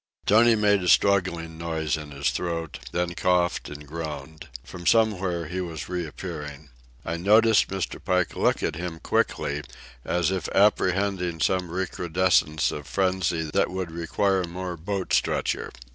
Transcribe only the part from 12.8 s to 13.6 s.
frenzy